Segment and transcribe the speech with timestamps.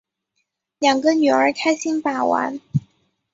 [0.79, 2.59] 两个女儿开心把玩